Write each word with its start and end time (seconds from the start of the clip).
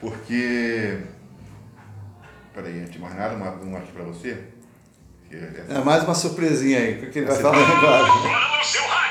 Porque. 0.00 0.98
Peraí, 2.54 2.80
antes 2.80 2.92
de 2.92 2.98
mais 2.98 3.14
nada, 3.16 3.34
uma, 3.34 3.50
uma 3.52 3.78
aqui 3.78 3.92
pra 3.92 4.04
você. 4.04 4.36
Que 5.28 5.36
é- 5.36 5.64
É 5.68 5.84
mais 5.84 6.02
uma 6.04 6.14
surpresinha 6.14 6.78
aí, 6.78 7.04
o 7.04 7.10
que 7.10 7.18
ele 7.18 7.26
vai 7.26 7.36
falar 7.36 7.58
agora. 7.58 8.06
Agora 8.06 8.58
no 8.58 8.64
seu 8.64 8.82
rádio. 8.86 9.07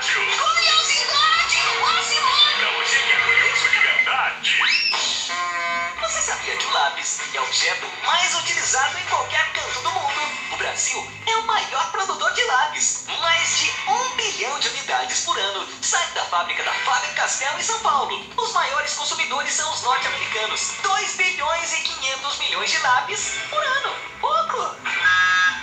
Lápis 7.17 7.35
é 7.35 7.39
o 7.39 7.43
objeto 7.43 7.87
mais 8.05 8.35
utilizado 8.35 8.97
em 8.97 9.05
qualquer 9.05 9.51
canto 9.53 9.81
do 9.81 9.91
mundo? 9.91 10.21
O 10.53 10.57
Brasil 10.57 11.07
é 11.25 11.35
o 11.37 11.47
maior 11.47 11.91
produtor 11.91 12.31
de 12.33 12.43
lápis. 12.43 13.05
Mais 13.21 13.57
de 13.57 13.71
um 13.89 14.15
bilhão 14.15 14.59
de 14.59 14.69
unidades 14.69 15.25
por 15.25 15.37
ano 15.37 15.67
saem 15.81 16.13
da 16.13 16.23
fábrica 16.25 16.63
da 16.63 16.71
Faber-Castell 16.71 17.57
em 17.57 17.63
São 17.63 17.79
Paulo. 17.79 18.21
Os 18.37 18.53
maiores 18.53 18.93
consumidores 18.93 19.53
são 19.53 19.71
os 19.73 19.81
norte-americanos. 19.83 20.73
2 20.83 21.15
bilhões 21.15 21.73
e 21.73 21.81
500 21.81 22.39
milhões 22.39 22.71
de 22.71 22.77
lápis 22.79 23.33
por 23.49 23.63
ano. 23.63 23.95
Pouco! 24.21 24.75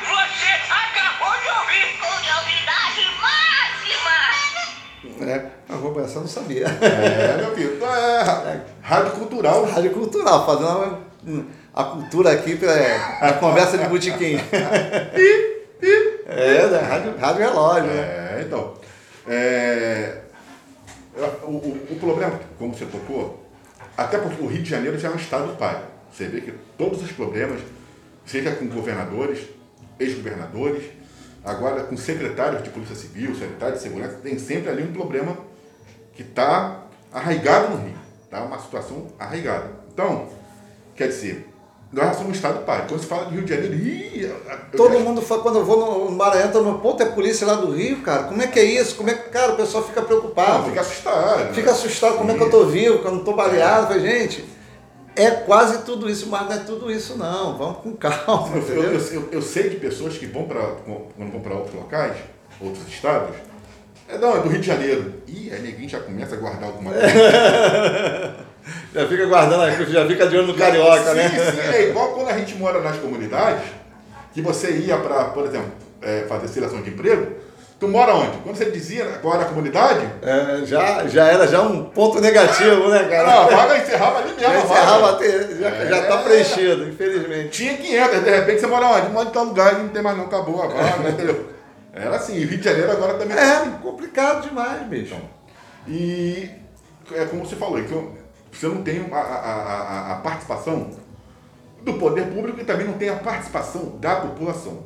Você 0.01 0.51
acabou 0.71 1.41
de 1.41 1.49
ouvir. 1.49 1.99
Curiosidade 1.99 3.05
máxima! 3.21 4.65
É, 5.23 5.55
essa 6.05 6.17
eu 6.17 6.21
não 6.23 6.29
sabia. 6.29 6.67
É, 6.67 7.37
meu 7.43 7.55
filho, 7.55 7.77
então 7.77 7.95
é 7.95 8.65
rádio 8.83 9.13
cultural. 9.13 9.65
Rádio 9.65 9.93
cultural, 9.93 10.45
fazendo 10.45 10.69
a, 10.69 11.14
a 11.75 11.85
cultura 11.85 12.33
aqui, 12.33 12.59
é, 12.65 12.97
a 13.21 13.33
conversa 13.35 13.79
de 13.79 13.87
botequim. 13.87 14.37
é, 16.27 16.67
né? 16.67 16.79
Rádio, 16.79 17.17
rádio 17.19 17.41
relógio, 17.41 17.85
né? 17.85 18.39
É, 18.39 18.45
então. 18.47 18.75
é, 19.29 20.21
o, 21.45 21.51
o, 21.51 21.87
o 21.91 21.97
problema, 22.01 22.41
como 22.59 22.75
você 22.75 22.87
tocou, 22.87 23.45
até 23.97 24.19
porque 24.19 24.43
o 24.43 24.47
Rio 24.47 24.63
de 24.63 24.71
Janeiro 24.71 24.99
já 24.99 25.09
é 25.09 25.13
um 25.13 25.17
estado 25.17 25.57
pai. 25.57 25.83
Você 26.13 26.27
vê 26.27 26.41
que 26.41 26.53
todos 26.77 27.03
os 27.03 27.13
problemas, 27.13 27.61
seja 28.27 28.53
com 28.53 28.67
governadores, 28.69 29.41
ex-governadores, 29.99 30.85
agora 31.45 31.85
com 31.85 31.97
secretários 31.97 32.63
de 32.63 32.71
Polícia 32.71 32.97
Civil, 32.97 33.35
secretários 33.35 33.79
de 33.79 33.85
Segurança, 33.85 34.19
tem 34.23 34.39
sempre 34.39 34.71
ali 34.71 34.83
um 34.83 34.93
problema 34.93 35.37
que 36.15 36.23
está 36.23 36.83
arraigado 37.13 37.77
no 37.77 37.85
Rio. 37.85 37.99
Tá? 38.31 38.43
Uma 38.43 38.59
situação 38.59 39.09
arraigada. 39.19 39.71
Então, 39.93 40.29
quer 40.97 41.09
dizer, 41.09 41.49
nós 41.93 42.17
somos 42.17 42.31
um 42.31 42.33
estado 42.33 42.65
pai. 42.65 42.85
Quando 42.89 43.01
se 43.01 43.07
fala 43.07 43.27
de 43.27 43.35
Rio 43.35 43.45
de 43.45 43.55
Janeiro, 43.55 43.75
ih, 43.75 44.33
Todo 44.77 44.99
mundo 45.01 45.23
fala, 45.23 45.43
quando 45.43 45.59
eu 45.59 45.65
vou 45.65 46.09
no 46.11 46.11
Maranhão, 46.17 46.51
todo 46.51 46.65
mundo, 46.65 46.79
pô, 46.81 46.93
tem 46.95 47.07
polícia 47.13 47.47
lá 47.47 47.55
do 47.55 47.71
Rio, 47.73 47.99
cara, 48.03 48.25
como 48.25 48.43
é 48.43 48.47
que 48.49 48.59
é 48.59 48.65
isso? 48.65 48.97
Como 48.97 49.09
é 49.11 49.15
que, 49.15 49.29
cara, 49.31 49.53
o 49.53 49.57
pessoal 49.57 49.85
fica 49.85 50.03
preocupado. 50.03 50.59
Não, 50.63 50.65
fica 50.71 50.81
assustado. 50.81 51.39
né? 51.45 51.51
Fica 51.53 51.71
assustado, 51.71 52.17
como 52.19 52.31
é 52.31 52.35
que 52.35 52.43
eu 52.43 52.51
tô 52.51 52.65
vivo, 52.67 52.99
que 52.99 53.07
eu 53.07 53.13
não 53.13 53.23
tô 53.25 53.33
baleado. 53.35 53.87
Falei, 53.89 54.03
gente, 54.03 54.45
é 55.15 55.31
quase 55.31 55.83
tudo 55.85 56.11
isso, 56.11 56.27
mas 56.29 56.47
não 56.49 56.53
é 56.53 56.59
tudo 56.59 56.91
isso 56.91 57.17
não. 57.17 57.57
Vamos 57.57 57.77
com 57.79 57.93
calma, 57.95 58.57
Eu, 58.57 58.83
eu, 58.83 59.01
eu- 59.01 59.29
eu 59.31 59.43
sei 59.43 59.69
de 59.71 59.77
pessoas 59.77 60.19
que 60.19 60.27
vão 60.27 60.45
para 60.45 60.61
quando 61.17 61.31
vão 61.31 61.41
para 61.41 61.55
outros 61.55 61.75
locais, 61.77 62.17
outros 62.61 62.87
estados. 62.89 63.37
É, 64.09 64.19
não, 64.19 64.37
é 64.37 64.41
do 64.41 64.49
Rio 64.51 64.61
de 64.61 64.67
Janeiro. 64.67 65.15
Ih, 65.27 65.51
aí 65.53 65.63
neguinho 65.63 65.89
já 65.89 65.99
começa 66.01 66.35
a 66.35 66.39
guardar 66.39 66.65
alguma 66.69 66.91
coisa. 66.91 67.07
Já 68.95 69.09
fica 69.09 69.27
guardando 69.27 69.91
já 69.91 70.07
fica 70.07 70.27
de 70.29 70.37
olho 70.37 70.47
no 70.47 70.55
carioca, 70.55 71.11
sim, 71.11 71.15
né? 71.17 71.29
Sim, 71.31 71.61
é 71.75 71.83
igual 71.89 72.09
quando 72.13 72.29
a 72.29 72.39
gente 72.39 72.55
mora 72.57 72.81
nas 72.81 72.97
comunidades, 72.97 73.65
que 74.33 74.41
você 74.41 74.71
ia 74.73 74.97
para, 74.97 75.25
por 75.27 75.45
exemplo, 75.47 75.73
é, 76.01 76.25
fazer 76.29 76.47
seleção 76.49 76.81
de 76.81 76.91
emprego. 76.91 77.27
Tu 77.81 77.89
mora 77.89 78.15
onde? 78.15 78.39
Quando 78.39 78.57
você 78.57 78.67
dizia 78.71 79.05
qual 79.21 79.35
era 79.35 79.43
a 79.43 79.49
comunidade, 79.49 80.09
É, 80.23 80.65
já, 80.65 81.07
já 81.09 81.27
era 81.27 81.47
já 81.49 81.61
um 81.61 81.87
ponto 81.87 82.21
negativo, 82.21 82.89
né, 82.89 83.05
cara? 83.11 83.29
ah, 83.29 83.43
a 83.45 83.47
vaga 83.49 83.79
encerrava 83.79 84.19
ali 84.21 84.29
mesmo. 84.29 84.41
já 84.43 84.59
encerrava, 84.61 85.11
até- 85.11 85.49
já, 85.61 85.69
É. 85.69 85.87
já 85.89 86.03
tá 86.07 86.19
preenchido, 86.19 86.89
infelizmente. 86.89 87.49
Tinha 87.51 87.77
500, 87.77 88.23
de 88.23 88.31
repente 88.31 88.61
você 88.61 88.67
mora 88.69 88.87
onde? 88.87 89.09
Mora 89.11 89.29
em 89.29 89.33
tal 89.33 89.45
lugar, 89.45 89.75
não 89.75 89.89
tem 89.89 90.03
mais 90.03 90.17
não, 90.17 90.27
acabou 90.27 90.63
a 90.63 90.69
vaga, 90.69 91.09
entendeu? 91.11 91.47
Era 91.93 92.15
assim, 92.17 92.37
e 92.37 92.45
Rio 92.45 92.59
de 92.59 92.65
Janeiro 92.65 92.93
agora 92.93 93.15
também 93.15 93.37
tá 93.37 93.43
assim. 93.43 93.69
É 93.71 93.83
complicado 93.83 94.49
demais, 94.49 94.83
bicho. 94.85 95.17
E 95.89 96.49
é 97.13 97.25
como 97.25 97.45
você 97.45 97.57
falou, 97.57 97.79
então, 97.81 98.13
você 98.55 98.69
não 98.69 98.83
tem 98.83 99.09
a, 99.11 99.17
a, 99.17 100.13
a, 100.13 100.15
participação 100.17 100.91
do 101.83 101.95
poder 101.95 102.27
público 102.33 102.61
e 102.61 102.65
também 102.65 102.87
não 102.87 102.95
tem 102.95 103.09
a 103.09 103.17
participação 103.17 103.99
da 103.99 104.17
população. 104.17 104.85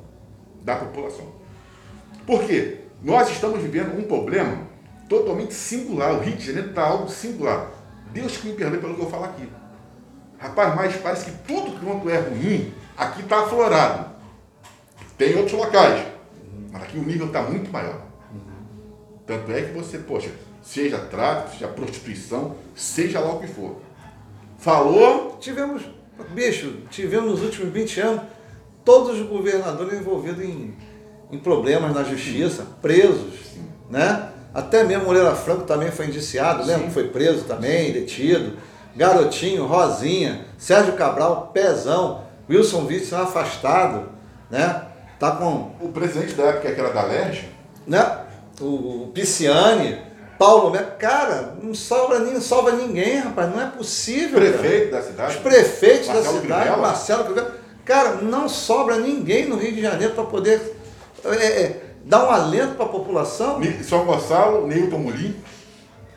Da 0.62 0.76
população. 0.76 1.26
Por 2.26 2.44
quê? 2.44 2.80
Nós 3.02 3.30
estamos 3.30 3.62
vivendo 3.62 3.98
um 3.98 4.02
problema 4.02 4.58
totalmente 5.08 5.54
singular. 5.54 6.14
O 6.14 6.20
Rio 6.20 6.36
de 6.36 6.46
Janeiro 6.46 6.70
está 6.70 6.82
algo 6.82 7.08
singular. 7.08 7.70
Deus 8.12 8.36
que 8.36 8.48
me 8.48 8.54
perdoe 8.54 8.78
pelo 8.78 8.94
que 8.94 9.02
eu 9.02 9.10
falo 9.10 9.24
aqui. 9.24 9.48
Rapaz, 10.38 10.74
mas 10.74 10.96
parece 10.96 11.30
que 11.30 11.38
tudo 11.46 11.78
quanto 11.84 12.08
é 12.08 12.18
ruim 12.18 12.72
aqui 12.96 13.22
está 13.22 13.44
aflorado. 13.44 14.10
Tem 15.16 15.36
outros 15.36 15.58
locais. 15.58 16.06
Mas 16.70 16.82
aqui 16.82 16.98
o 16.98 17.02
nível 17.02 17.26
está 17.26 17.42
muito 17.42 17.70
maior. 17.72 18.00
Tanto 19.26 19.52
é 19.52 19.62
que 19.62 19.72
você, 19.72 19.98
poxa, 19.98 20.30
seja 20.68 20.98
tráfico, 20.98 21.52
seja 21.52 21.68
prostituição, 21.68 22.54
seja 22.74 23.20
lá 23.20 23.32
o 23.32 23.40
que 23.40 23.46
for. 23.46 23.76
Falou, 24.58 25.38
Tivemos, 25.40 25.82
bicho, 26.34 26.82
tivemos 26.90 27.30
nos 27.30 27.42
últimos 27.42 27.72
20 27.72 28.00
anos 28.00 28.22
todos 28.84 29.18
os 29.18 29.26
governadores 29.26 29.98
envolvidos 29.98 30.44
em, 30.44 30.74
em 31.32 31.38
problemas 31.38 31.94
na 31.94 32.02
justiça, 32.02 32.66
presos, 32.82 33.34
né? 33.88 34.30
Até 34.52 34.82
mesmo 34.84 35.04
Moreira 35.04 35.34
Franco 35.34 35.62
também 35.62 35.90
foi 35.90 36.06
indiciado, 36.06 36.66
lembra? 36.66 36.86
que 36.86 36.92
Foi 36.92 37.08
preso 37.08 37.44
também, 37.44 37.92
detido. 37.92 38.56
Garotinho, 38.96 39.66
Rosinha, 39.66 40.46
Sérgio 40.58 40.94
Cabral, 40.94 41.50
Pezão, 41.52 42.24
Wilson 42.50 42.84
Witzel 42.86 43.18
afastado, 43.18 44.10
né? 44.50 44.86
Tá 45.18 45.30
com 45.32 45.72
o 45.80 45.90
presidente 45.92 46.34
da 46.34 46.44
época, 46.44 46.72
que 46.72 46.80
era 46.80 46.92
da 46.92 47.02
LERJ, 47.04 47.48
né? 47.86 48.18
O, 48.60 49.04
o 49.04 49.10
Pisciani, 49.14 49.98
Paulo. 50.38 50.72
Cara, 50.98 51.54
não 51.60 51.74
sobra, 51.74 52.20
nem, 52.20 52.40
salva 52.40 52.72
ninguém, 52.72 53.18
rapaz. 53.18 53.50
Não 53.50 53.60
é 53.60 53.66
possível. 53.66 54.40
cara. 54.40 54.52
prefeito 54.58 54.90
da 54.92 55.02
cidade. 55.02 55.36
Os 55.36 55.42
prefeitos 55.42 56.06
da 56.06 56.14
Marcelo 56.14 56.40
cidade, 56.40 56.60
Crivella. 56.62 56.76
Marcelo 56.82 57.24
Crivella. 57.24 57.54
Cara, 57.84 58.14
não 58.16 58.48
sobra 58.48 58.98
ninguém 58.98 59.48
no 59.48 59.56
Rio 59.56 59.72
de 59.72 59.82
Janeiro 59.82 60.14
para 60.14 60.24
poder 60.24 60.76
é, 61.24 61.34
é, 61.62 61.82
dar 62.04 62.26
um 62.26 62.30
alento 62.30 62.74
para 62.74 62.84
a 62.84 62.88
população. 62.88 63.60
São 63.82 64.04
Gonçalo, 64.04 64.66
Newton 64.66 64.98
Mulim. 64.98 65.34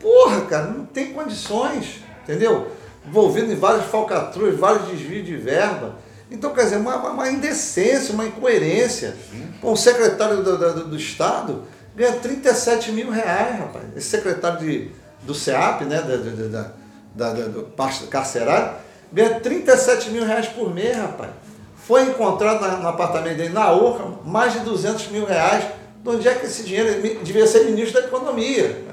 Porra, 0.00 0.42
cara, 0.42 0.66
não 0.66 0.84
tem 0.84 1.12
condições, 1.12 2.02
entendeu? 2.22 2.68
Envolvido 3.06 3.52
em 3.52 3.56
várias 3.56 3.86
falcatruas, 3.86 4.56
vários 4.58 4.86
desvios 4.88 5.24
de 5.24 5.36
verba. 5.36 5.96
Então, 6.30 6.52
quer 6.52 6.64
dizer, 6.64 6.76
uma, 6.76 6.96
uma- 6.96 7.30
indecência, 7.30 8.14
uma 8.14 8.26
incoerência. 8.26 9.14
Pô, 9.60 9.72
Um 9.72 9.76
secretário 9.76 10.42
do, 10.42 10.56
do, 10.56 10.84
do 10.88 10.96
Estado 10.96 11.62
ganha 11.94 12.12
37 12.14 12.92
mil 12.92 13.10
reais, 13.10 13.58
rapaz. 13.58 13.84
Esse 13.96 14.08
secretário 14.08 14.58
de, 14.60 14.90
do 15.22 15.34
SEAP, 15.34 15.82
né, 15.84 16.00
da, 16.02 16.16
da, 16.16 16.70
da, 17.14 17.32
da, 17.32 17.46
do 17.48 17.62
carcerário, 18.08 18.76
ganha 19.12 19.40
37 19.40 20.10
mil 20.10 20.24
reais 20.24 20.46
por 20.48 20.72
mês, 20.72 20.96
rapaz. 20.96 21.30
Foi 21.76 22.02
encontrado 22.04 22.60
na- 22.60 22.76
no 22.78 22.88
apartamento 22.88 23.36
dele, 23.36 23.52
na 23.52 23.72
Urca, 23.72 24.04
mais 24.24 24.52
de 24.52 24.60
200 24.60 25.08
mil 25.08 25.24
reais. 25.24 25.64
De 26.02 26.08
onde 26.08 26.26
é 26.28 26.34
que 26.34 26.46
esse 26.46 26.62
dinheiro 26.64 26.88
ele 26.88 27.20
devia 27.22 27.46
ser 27.46 27.64
ministro 27.64 28.00
da 28.00 28.06
Economia? 28.08 28.84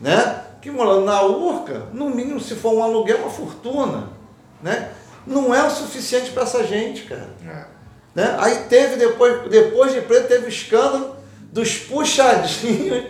né? 0.00 0.44
Que 0.62 0.70
morando 0.70 1.04
na 1.04 1.22
Urca, 1.22 1.84
no 1.92 2.08
mínimo, 2.10 2.40
se 2.40 2.54
for 2.54 2.72
um 2.74 2.82
aluguel, 2.82 3.18
uma 3.18 3.30
fortuna, 3.30 4.08
né? 4.62 4.90
Não 5.26 5.54
é 5.54 5.62
o 5.62 5.70
suficiente 5.70 6.30
para 6.32 6.42
essa 6.44 6.64
gente, 6.64 7.02
cara. 7.02 7.28
É. 7.46 7.64
Né? 8.14 8.36
Aí 8.38 8.56
teve, 8.68 8.96
depois, 8.96 9.48
depois 9.50 9.92
de 9.92 10.00
preto, 10.00 10.28
teve 10.28 10.48
escândalo 10.48 11.16
dos 11.52 11.74
puxadinhos 11.74 13.04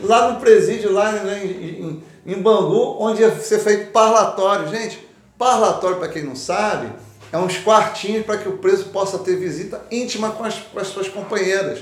lá 0.00 0.30
no 0.30 0.40
presídio, 0.40 0.92
lá 0.92 1.12
né, 1.12 1.44
em, 1.44 1.48
em, 1.48 2.04
em 2.26 2.42
Bangu, 2.42 2.96
onde 3.00 3.22
ia 3.22 3.34
ser 3.40 3.58
feito 3.58 3.90
parlatório. 3.90 4.68
Gente, 4.68 4.98
parlatório, 5.36 5.96
para 5.96 6.08
quem 6.08 6.22
não 6.22 6.36
sabe, 6.36 6.92
é 7.32 7.38
uns 7.38 7.58
quartinhos 7.58 8.24
para 8.24 8.38
que 8.38 8.48
o 8.48 8.58
preso 8.58 8.86
possa 8.86 9.18
ter 9.18 9.36
visita 9.36 9.84
íntima 9.90 10.30
com 10.30 10.44
as, 10.44 10.54
com 10.54 10.78
as 10.78 10.88
suas 10.88 11.08
companheiras. 11.08 11.80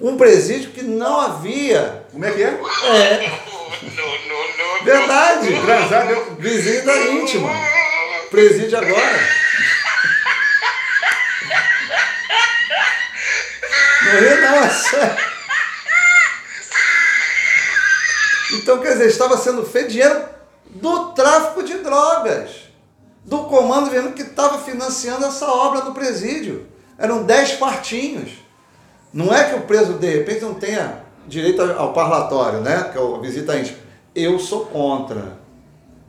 Um 0.00 0.16
presídio 0.16 0.70
que 0.72 0.82
não 0.82 1.20
havia. 1.20 2.04
Como 2.12 2.24
é 2.24 2.30
que 2.30 2.42
é? 2.42 2.60
É, 2.92 3.32
verdade. 4.84 5.48
Transar 5.62 6.06
deu. 6.06 6.36
Visita 6.38 6.94
íntima. 7.08 7.50
Presídio 8.30 8.76
agora. 8.76 9.45
Então, 18.54 18.78
quer 18.78 18.92
dizer, 18.92 19.06
estava 19.06 19.36
sendo 19.36 19.64
feito 19.64 19.90
dinheiro 19.90 20.24
do 20.66 21.12
tráfico 21.12 21.62
de 21.62 21.78
drogas. 21.78 22.50
Do 23.24 23.44
comando 23.44 23.90
vendo 23.90 24.12
que 24.12 24.22
estava 24.22 24.58
financiando 24.58 25.24
essa 25.26 25.46
obra 25.46 25.84
no 25.84 25.92
presídio. 25.92 26.66
Eram 26.96 27.24
10 27.24 27.56
quartinhos. 27.56 28.30
Não 29.12 29.34
é 29.34 29.44
que 29.44 29.56
o 29.56 29.62
preso, 29.62 29.94
de 29.94 30.08
repente, 30.08 30.42
não 30.42 30.54
tenha 30.54 31.02
direito 31.26 31.60
ao 31.62 31.92
parlatório, 31.92 32.60
né? 32.60 32.90
Que 32.92 32.98
é 32.98 33.00
a 33.00 33.18
visita 33.18 33.56
íntima. 33.56 33.78
Eu 34.14 34.38
sou 34.38 34.66
contra. 34.66 35.38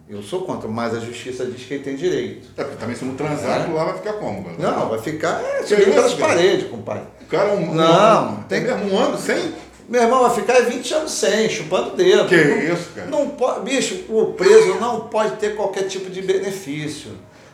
Eu 0.09 0.23
sou 0.23 0.41
contra, 0.43 0.69
mas 0.69 0.95
a 0.95 0.99
justiça 1.01 1.45
diz 1.45 1.65
que 1.65 1.73
ele 1.73 1.83
tem 1.83 1.95
direito. 1.97 2.47
É, 2.55 2.63
porque 2.63 2.77
também 2.77 2.95
se 2.95 3.03
não 3.03 3.15
transar, 3.15 3.69
É. 3.69 3.73
lá 3.73 3.83
vai 3.85 3.97
ficar 3.97 4.13
como? 4.13 4.49
Não, 4.57 4.87
vai 4.89 4.99
ficar 4.99 5.41
é, 5.43 5.63
subindo 5.63 5.93
pelas 5.93 6.13
paredes, 6.13 6.69
compadre. 6.69 7.03
O 7.21 7.25
cara 7.25 7.53
um, 7.53 7.73
Não, 7.73 8.31
um, 8.31 8.43
tem- 8.43 8.61
mesmo 8.61 8.93
um 8.93 8.97
ano 8.97 9.17
sem? 9.17 9.53
Meu 9.89 10.01
irmão 10.03 10.21
vai 10.23 10.33
ficar 10.35 10.61
20 10.61 10.93
anos 10.93 11.11
sem, 11.11 11.49
chupando 11.49 11.95
dedo. 11.95 12.25
Que 12.27 12.35
Não- 12.41 12.73
isso, 12.73 12.89
cara? 12.95 13.07
Não 13.09 13.29
pode, 13.29 13.61
bicho, 13.65 14.05
o 14.09 14.27
preso 14.33 14.75
não 14.79 15.01
pode 15.07 15.35
ter 15.37 15.55
qualquer 15.55 15.83
tipo 15.83 16.09
de 16.09 16.21
benefício. 16.21 17.11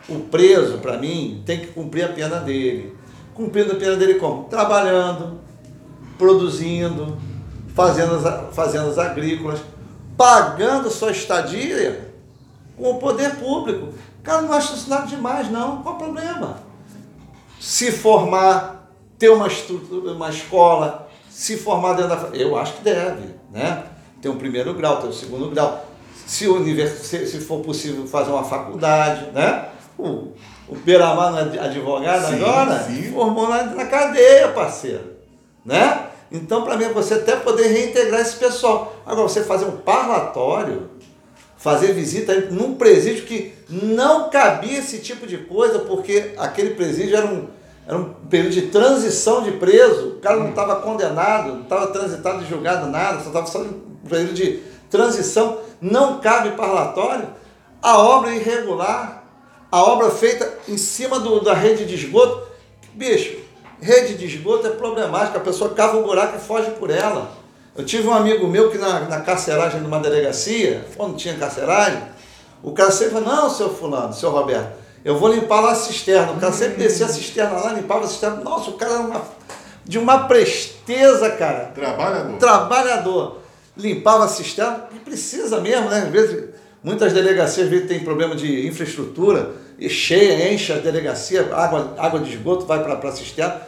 O 0.07 0.19
preso, 0.19 0.77
para 0.79 0.97
mim, 0.97 1.41
tem 1.45 1.59
que 1.59 1.67
cumprir 1.67 2.03
a 2.05 2.09
pena 2.09 2.39
dele. 2.39 2.95
Cumprindo 3.33 3.71
a 3.71 3.75
pena 3.75 3.95
dele 3.95 4.15
como? 4.15 4.43
Trabalhando, 4.43 5.39
produzindo, 6.19 7.17
fazendo 7.75 8.15
as, 8.15 8.55
fazendas 8.55 8.97
agrícolas, 8.99 9.59
pagando 10.15 10.89
sua 10.91 11.11
estadia 11.11 12.12
com 12.77 12.91
o 12.91 12.99
poder 12.99 13.35
público. 13.35 13.93
Cara, 14.21 14.41
não 14.41 14.53
acho 14.53 14.73
isso 14.73 14.89
nada 14.89 15.05
demais, 15.05 15.49
não. 15.51 15.81
Qual 15.83 15.95
o 15.95 15.97
problema? 15.97 16.73
se 17.63 17.93
formar, 17.93 18.91
ter 19.17 19.29
uma, 19.29 19.47
estrutura, 19.47 20.11
uma 20.11 20.29
escola, 20.29 21.07
se 21.29 21.55
formar 21.55 21.93
dentro 21.93 22.09
da. 22.09 22.37
Eu 22.37 22.57
acho 22.57 22.73
que 22.73 22.83
deve, 22.83 23.29
né? 23.53 23.85
Ter 24.21 24.27
um 24.27 24.35
primeiro 24.35 24.73
grau, 24.73 24.97
ter 24.97 25.07
um 25.07 25.13
segundo 25.13 25.49
grau. 25.49 25.85
Se, 26.25 26.45
o 26.45 26.57
univers... 26.57 26.91
se, 27.07 27.39
for 27.39 27.61
possível 27.61 28.05
fazer 28.05 28.31
uma 28.31 28.43
faculdade, 28.43 29.31
né? 29.31 29.69
O, 29.97 30.33
o 30.67 30.77
não 30.85 31.37
é 31.37 31.59
advogado 31.59 32.27
Sim, 32.27 32.43
agora? 32.43 32.83
sim. 32.83 33.13
Formou 33.13 33.47
na, 33.47 33.63
na 33.63 33.85
cadeia, 33.85 34.49
parceiro. 34.49 35.13
Né? 35.63 36.07
Então, 36.29 36.63
para 36.63 36.75
mim, 36.75 36.85
é 36.85 36.89
você 36.89 37.13
até 37.13 37.37
poder 37.37 37.67
reintegrar 37.67 38.19
esse 38.19 38.35
pessoal. 38.35 38.93
Agora, 39.05 39.29
você 39.29 39.43
fazer 39.43 39.65
um 39.65 39.77
parlatório, 39.77 40.89
fazer 41.63 41.93
visita 41.93 42.35
num 42.51 42.75
presídio 42.75 43.23
que 43.23 43.53
não 43.69 44.29
cabia 44.29 44.79
esse 44.79 44.97
tipo 44.97 45.25
de 45.25 45.37
coisa, 45.37 45.79
porque 45.79 46.33
aquele 46.37 46.71
presídio 46.71 47.15
era 47.15 47.25
um, 47.25 47.47
era 47.87 47.97
um 47.97 48.13
período 48.29 48.51
de 48.51 48.63
transição 48.63 49.43
de 49.43 49.51
preso, 49.53 50.09
o 50.09 50.19
cara 50.19 50.35
não 50.35 50.49
estava 50.49 50.81
condenado, 50.81 51.53
não 51.53 51.61
estava 51.61 51.87
transitado 51.87 52.43
e 52.43 52.49
julgado 52.49 52.87
nada, 52.87 53.21
só 53.21 53.27
estava 53.27 53.47
só 53.47 53.59
um 53.61 53.79
período 54.09 54.33
de 54.33 54.59
transição, 54.89 55.59
não 55.79 56.19
cabe 56.19 56.51
parlatório, 56.57 57.29
a 57.81 57.97
obra 57.97 58.31
é 58.31 58.35
irregular, 58.35 59.23
a 59.71 59.83
obra 59.83 60.11
feita 60.11 60.57
em 60.67 60.77
cima 60.77 61.17
do, 61.17 61.39
da 61.39 61.53
rede 61.53 61.85
de 61.85 61.95
esgoto, 61.95 62.45
bicho, 62.93 63.37
rede 63.79 64.15
de 64.15 64.25
esgoto 64.25 64.67
é 64.67 64.71
problemática, 64.71 65.37
a 65.37 65.41
pessoa 65.41 65.73
cava 65.73 65.97
um 65.97 66.03
buraco 66.03 66.35
e 66.35 66.41
foge 66.41 66.71
por 66.71 66.89
ela. 66.89 67.41
Eu 67.75 67.83
tive 67.83 68.07
um 68.07 68.13
amigo 68.13 68.47
meu 68.47 68.69
que 68.69 68.77
na, 68.77 68.99
na 69.01 69.21
carceragem 69.21 69.79
de 69.79 69.87
uma 69.87 69.99
delegacia, 69.99 70.85
quando 70.95 71.17
tinha 71.17 71.35
carceragem, 71.35 72.01
o 72.61 72.71
cara 72.71 72.91
sempre 72.91 73.15
falou, 73.15 73.27
não, 73.27 73.49
seu 73.49 73.73
fulano, 73.73 74.13
seu 74.13 74.29
Roberto, 74.29 74.73
eu 75.03 75.17
vou 75.17 75.33
limpar 75.33 75.59
lá 75.59 75.71
a 75.71 75.75
cisterna. 75.75 76.33
O 76.33 76.39
cara 76.39 76.53
sempre 76.53 76.77
descia 76.77 77.07
a 77.07 77.09
cisterna 77.09 77.59
lá, 77.59 77.73
limpava 77.73 78.05
a 78.05 78.07
cisterna. 78.07 78.37
Nossa, 78.37 78.69
o 78.69 78.73
cara 78.73 78.93
era 78.93 79.01
uma, 79.01 79.21
de 79.83 79.97
uma 79.97 80.27
presteza, 80.27 81.31
cara 81.31 81.71
Trabalhador. 81.73 82.37
trabalhador 82.37 83.39
limpava 83.75 84.25
a 84.25 84.27
cisterna, 84.27 84.85
e 84.95 84.99
precisa 84.99 85.59
mesmo, 85.59 85.89
né? 85.89 86.03
Às 86.05 86.09
vezes, 86.09 86.49
muitas 86.83 87.11
delegacias 87.11 87.65
às 87.65 87.71
vezes, 87.71 87.87
têm 87.87 88.01
problema 88.01 88.35
de 88.35 88.67
infraestrutura, 88.67 89.51
e 89.79 89.89
cheia, 89.89 90.53
enche 90.53 90.71
a 90.71 90.77
delegacia, 90.77 91.49
água, 91.51 91.95
água 91.97 92.19
de 92.19 92.35
esgoto 92.35 92.67
vai 92.67 92.83
para 92.83 93.09
a 93.09 93.11
cisterna. 93.11 93.61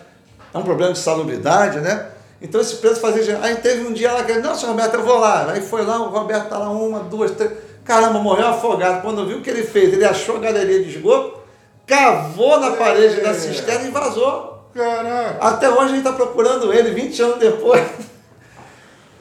É 0.54 0.58
um 0.58 0.63
problema 0.63 0.94
de 0.94 1.00
salubridade, 1.00 1.80
né? 1.80 2.12
Então 2.42 2.62
esse 2.62 2.76
preso 2.76 3.00
fazia. 3.00 3.40
Aí 3.42 3.56
teve 3.56 3.86
um 3.86 3.94
dia 3.94 4.12
lá 4.12 4.24
que 4.24 4.32
ele, 4.32 4.42
não, 4.42 4.56
senhor 4.56 4.72
Roberto, 4.72 4.96
eu 4.96 5.04
vou 5.04 5.18
lá. 5.18 5.52
Aí 5.52 5.62
foi 5.62 5.86
lá, 5.86 6.00
o 6.00 6.10
Roberto 6.10 6.50
tá 6.50 6.58
lá 6.58 6.70
uma, 6.70 7.00
duas, 7.00 7.32
três. 7.32 7.52
Caramba, 7.84 8.20
morreu 8.20 8.48
afogado. 8.48 9.02
Quando 9.02 9.26
viu 9.26 9.38
o 9.38 9.42
que 9.42 9.50
ele 9.50 9.64
fez, 9.64 9.94
ele 9.94 10.06
achou 10.06 10.38
a 10.38 10.40
galeria 10.40 10.84
de 10.84 10.90
esgoto, 10.90 11.40
cavou 11.86 12.60
na 12.60 12.72
parede 12.72 13.22
da 13.22 13.34
cisterna 13.34 13.88
e 13.88 13.92
vazou. 13.92 14.70
Caraca. 14.74 15.38
Até 15.40 15.70
hoje 15.70 15.84
a 15.84 15.88
gente 15.88 15.98
está 16.00 16.14
procurando 16.14 16.74
ele, 16.74 16.92
20 16.92 17.22
anos 17.22 17.40
depois. 17.40 17.82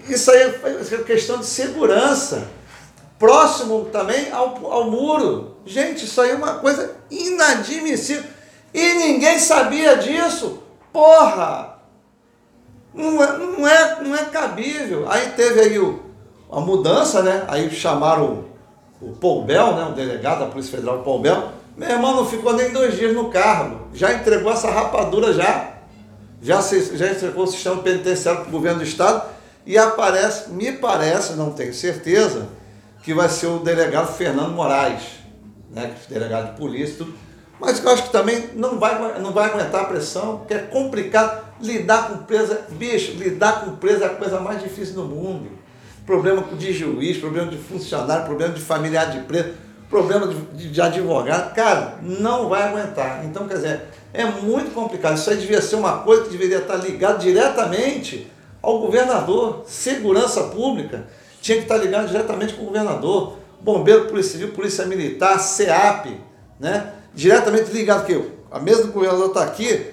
Isso 0.08 0.30
aí 0.30 0.42
é 0.42 1.02
questão 1.04 1.38
de 1.38 1.46
segurança. 1.46 2.48
Próximo 3.18 3.86
também 3.86 4.30
ao, 4.32 4.70
ao 4.70 4.90
muro. 4.90 5.56
Gente, 5.64 6.04
isso 6.04 6.20
aí 6.20 6.30
é 6.30 6.34
uma 6.34 6.54
coisa 6.54 6.96
inadmissível. 7.10 8.24
E 8.72 8.94
ninguém 8.94 9.38
sabia 9.38 9.96
disso. 9.96 10.62
Porra! 10.92 11.73
Não 12.94 13.22
é, 13.22 13.38
não 13.38 13.68
é, 13.68 14.02
não 14.02 14.14
é 14.14 14.24
cabível. 14.26 15.10
Aí 15.10 15.30
teve 15.30 15.60
aí 15.60 15.78
o, 15.78 16.00
a 16.50 16.60
mudança, 16.60 17.22
né? 17.22 17.44
Aí 17.48 17.68
chamaram 17.70 18.46
o, 19.00 19.08
o 19.08 19.16
Paul 19.16 19.44
Bell, 19.44 19.74
né? 19.74 19.84
o 19.90 19.92
delegado 19.92 20.40
da 20.40 20.46
Polícia 20.46 20.76
Federal, 20.76 21.02
Paul 21.02 21.18
Bell. 21.18 21.48
Meu 21.76 21.90
irmão 21.90 22.14
não 22.14 22.26
ficou 22.26 22.52
nem 22.52 22.72
dois 22.72 22.96
dias 22.96 23.14
no 23.14 23.30
cargo. 23.30 23.88
Já 23.92 24.14
entregou 24.14 24.52
essa 24.52 24.70
rapadura 24.70 25.32
já. 25.32 25.74
Já, 26.40 26.62
se, 26.62 26.96
já 26.96 27.10
entregou 27.10 27.44
o 27.44 27.46
sistema 27.48 27.82
penitenciário 27.82 28.42
para 28.42 28.48
o 28.48 28.52
governo 28.52 28.78
do 28.78 28.84
Estado. 28.84 29.24
E 29.66 29.76
aparece, 29.76 30.50
me 30.50 30.72
parece, 30.72 31.32
não 31.32 31.50
tenho 31.50 31.74
certeza, 31.74 32.48
que 33.02 33.12
vai 33.14 33.28
ser 33.28 33.46
o 33.46 33.58
delegado 33.58 34.14
Fernando 34.14 34.52
Moraes, 34.52 35.02
né? 35.70 35.94
delegado 36.08 36.52
de 36.52 36.58
polícia 36.58 36.96
tudo. 36.98 37.14
Mas 37.60 37.82
eu 37.82 37.90
acho 37.90 38.04
que 38.04 38.12
também 38.12 38.50
não 38.54 38.78
vai, 38.78 39.20
não 39.20 39.32
vai 39.32 39.48
aguentar 39.48 39.82
a 39.82 39.84
pressão, 39.84 40.38
porque 40.38 40.54
é 40.54 40.58
complicado 40.58 41.44
lidar 41.60 42.08
com 42.08 42.18
presa. 42.24 42.66
Bicho, 42.70 43.12
lidar 43.12 43.64
com 43.64 43.76
presa 43.76 44.04
é 44.04 44.06
a 44.08 44.14
coisa 44.14 44.40
mais 44.40 44.62
difícil 44.62 44.94
do 44.94 45.04
mundo. 45.04 45.50
Problema 46.04 46.42
de 46.42 46.72
juiz, 46.72 47.16
problema 47.18 47.50
de 47.50 47.56
funcionário, 47.56 48.26
problema 48.26 48.52
de 48.52 48.60
familiar 48.60 49.10
de 49.10 49.20
preso, 49.20 49.52
problema 49.88 50.26
de, 50.26 50.68
de, 50.68 50.80
advogado. 50.80 51.54
Cara, 51.54 51.98
não 52.02 52.48
vai 52.48 52.62
aguentar. 52.62 53.24
Então, 53.24 53.48
quer 53.48 53.54
dizer, 53.54 53.80
é 54.12 54.24
muito 54.24 54.74
complicado. 54.74 55.16
Isso 55.16 55.30
aí 55.30 55.36
devia 55.36 55.62
ser 55.62 55.76
uma 55.76 55.98
coisa 55.98 56.24
que 56.24 56.30
deveria 56.30 56.58
estar 56.58 56.76
ligado 56.76 57.20
diretamente 57.20 58.30
ao 58.60 58.80
governador. 58.80 59.64
Segurança 59.66 60.44
pública 60.44 61.06
tinha 61.40 61.56
que 61.58 61.64
estar 61.64 61.76
ligado 61.76 62.08
diretamente 62.08 62.54
com 62.54 62.62
o 62.62 62.66
governador. 62.66 63.38
Bombeiro, 63.60 64.08
Polícia 64.08 64.32
Civil, 64.32 64.48
Polícia 64.52 64.84
Militar, 64.84 65.38
SEAP, 65.38 66.20
né? 66.60 66.92
Diretamente 67.14 67.70
ligado, 67.70 68.06
que 68.06 68.30
a 68.50 68.58
mesa 68.58 68.84
do 68.84 68.92
governador 68.92 69.28
está 69.28 69.44
aqui, 69.44 69.92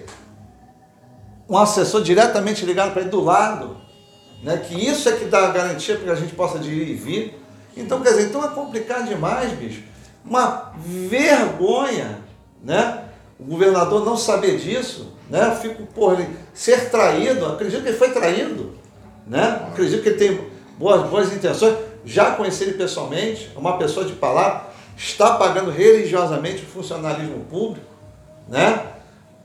um 1.50 1.57
assessor 1.57 2.01
diretamente 2.01 2.65
ligado 2.65 2.91
para 2.91 3.01
ele 3.01 3.09
do 3.09 3.21
lado, 3.21 3.77
né? 4.44 4.57
que 4.57 4.73
isso 4.73 5.09
é 5.09 5.13
que 5.13 5.25
dá 5.25 5.47
a 5.47 5.51
garantia 5.51 5.95
para 5.95 6.06
que 6.06 6.09
a 6.12 6.15
gente 6.15 6.33
possa 6.33 6.57
ir 6.59 6.89
e 6.89 6.94
vir. 6.94 7.41
Então, 7.75 8.01
quer 8.01 8.12
dizer, 8.12 8.27
então 8.27 8.44
é 8.44 8.50
complicado 8.50 9.07
demais, 9.07 9.51
bicho. 9.53 9.83
Uma 10.25 10.73
vergonha, 10.77 12.19
né? 12.63 13.06
O 13.40 13.44
governador 13.44 14.06
não 14.06 14.16
saber 14.16 14.57
disso, 14.59 15.13
né? 15.30 15.47
Eu 15.47 15.56
fico, 15.56 16.11
ele 16.13 16.30
ser 16.54 16.90
traído, 16.90 17.45
acredito 17.45 17.81
que 17.81 17.90
ele 17.90 17.97
foi 17.97 18.11
traído, 18.11 18.75
né? 19.25 19.68
Acredito 19.71 20.04
que 20.04 20.09
ele 20.09 20.18
tem 20.18 20.47
boas, 20.78 21.09
boas 21.09 21.33
intenções. 21.33 21.75
Já 22.06 22.31
conheci 22.31 22.63
ele 22.63 22.73
pessoalmente, 22.73 23.51
é 23.56 23.59
uma 23.59 23.78
pessoa 23.78 24.06
de 24.06 24.13
palavra, 24.13 24.70
está 24.98 25.36
pagando 25.36 25.71
religiosamente 25.71 26.64
o 26.64 26.68
funcionalismo 26.68 27.45
público, 27.45 27.88
né? 28.48 28.88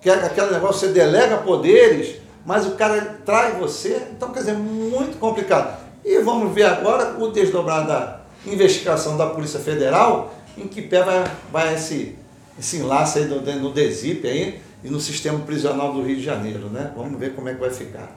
Que 0.01 0.11
é 0.11 0.15
aquele 0.15 0.53
negócio, 0.53 0.87
você 0.87 0.93
delega 0.93 1.39
poderes, 1.39 2.17
mas 2.45 2.67
o 2.67 2.73
cara 2.73 3.19
trai 3.25 3.53
você, 3.53 4.03
então 4.13 4.31
quer 4.31 4.41
dizer, 4.41 4.55
muito 4.55 5.19
complicado. 5.19 5.85
E 6.05 6.19
vamos 6.21 6.55
ver 6.55 6.65
agora 6.65 7.17
o 7.19 7.33
desdobrar 7.33 7.87
da 7.87 8.21
investigação 8.47 9.17
da 9.17 9.27
Polícia 9.27 9.59
Federal, 9.59 10.35
em 10.57 10.69
que 10.69 10.83
pé 10.83 11.03
vai, 11.03 11.25
vai 11.51 11.75
esse, 11.75 12.17
esse 12.59 12.77
enlace 12.77 13.19
aí 13.19 13.25
no, 13.25 13.41
no 13.41 13.73
DESIP 13.73 14.27
aí, 14.27 14.61
e 14.85 14.89
no 14.89 15.01
sistema 15.01 15.41
prisional 15.41 15.93
do 15.93 16.03
Rio 16.03 16.17
de 16.17 16.23
Janeiro, 16.23 16.69
né? 16.69 16.93
Vamos 16.97 17.19
ver 17.19 17.35
como 17.35 17.49
é 17.49 17.55
que 17.55 17.61
vai 17.61 17.71
ficar. 17.71 18.09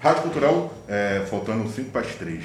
Rádio 0.00 0.22
Cultural, 0.22 0.72
é, 0.86 1.26
faltando 1.28 1.68
5 1.68 1.90
para 1.90 2.02
as 2.02 2.14
3. 2.14 2.44